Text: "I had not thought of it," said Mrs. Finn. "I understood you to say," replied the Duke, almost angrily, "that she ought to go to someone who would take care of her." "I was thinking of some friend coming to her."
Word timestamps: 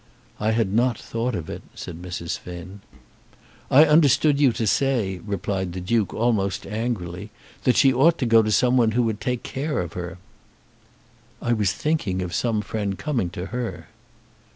"I 0.39 0.49
had 0.53 0.73
not 0.73 0.97
thought 0.97 1.35
of 1.35 1.47
it," 1.47 1.61
said 1.75 2.01
Mrs. 2.01 2.35
Finn. 2.39 2.81
"I 3.69 3.85
understood 3.85 4.39
you 4.41 4.51
to 4.53 4.65
say," 4.65 5.19
replied 5.27 5.73
the 5.73 5.79
Duke, 5.79 6.11
almost 6.11 6.65
angrily, 6.65 7.29
"that 7.65 7.75
she 7.75 7.93
ought 7.93 8.17
to 8.17 8.25
go 8.25 8.41
to 8.41 8.51
someone 8.51 8.93
who 8.93 9.03
would 9.03 9.21
take 9.21 9.43
care 9.43 9.79
of 9.79 9.93
her." 9.93 10.17
"I 11.39 11.53
was 11.53 11.71
thinking 11.73 12.23
of 12.23 12.33
some 12.33 12.61
friend 12.61 12.97
coming 12.97 13.29
to 13.29 13.45
her." 13.53 13.89